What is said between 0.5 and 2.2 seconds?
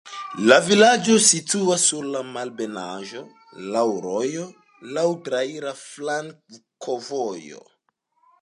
La vilaĝo situas sur